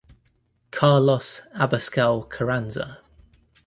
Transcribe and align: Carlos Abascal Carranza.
Carlos 0.71 1.43
Abascal 1.53 2.27
Carranza. 2.27 3.01